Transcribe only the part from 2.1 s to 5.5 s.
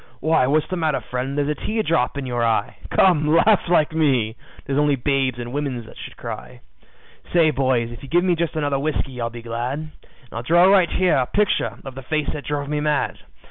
in you eye, Come, laugh like me. 'Tis only babes